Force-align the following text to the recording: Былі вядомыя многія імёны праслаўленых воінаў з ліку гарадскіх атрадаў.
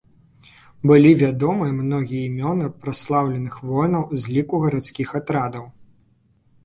Былі 0.91 1.11
вядомыя 1.23 1.73
многія 1.81 2.23
імёны 2.31 2.65
праслаўленых 2.85 3.61
воінаў 3.73 4.03
з 4.23 4.35
ліку 4.35 4.55
гарадскіх 4.67 5.09
атрадаў. 5.21 5.65